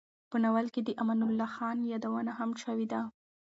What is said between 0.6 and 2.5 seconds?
کې د امان الله خان یادونه هم